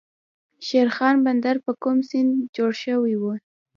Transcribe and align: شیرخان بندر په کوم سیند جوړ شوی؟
شیرخان 0.67 1.15
بندر 1.25 1.55
په 1.65 1.71
کوم 1.81 1.97
سیند 2.09 2.31
جوړ 2.55 2.71
شوی؟ 2.83 3.15